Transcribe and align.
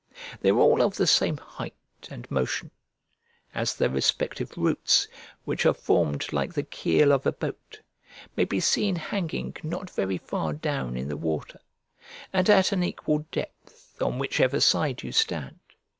They 0.39 0.49
are 0.49 0.57
all 0.57 0.81
of 0.81 0.95
the 0.95 1.05
same 1.05 1.37
height 1.37 1.75
and 2.09 2.25
motion; 2.31 2.71
as 3.53 3.75
their 3.75 3.87
respective 3.91 4.57
roots, 4.57 5.07
which 5.45 5.63
are 5.63 5.75
formed 5.75 6.33
like 6.33 6.53
the 6.55 6.63
keel 6.63 7.11
of 7.13 7.27
a 7.27 7.31
boat, 7.31 7.81
may 8.35 8.45
be 8.45 8.59
seen 8.59 8.95
hanging 8.95 9.55
not 9.61 9.91
very 9.91 10.17
far 10.17 10.53
down 10.53 10.97
in 10.97 11.07
the 11.07 11.17
water, 11.17 11.59
and 12.33 12.49
at 12.49 12.71
an 12.71 12.81
equal 12.81 13.27
depth, 13.31 14.01
on 14.01 14.17
whichever 14.17 14.59
side 14.59 15.03
you 15.03 15.11
stand. 15.11 15.59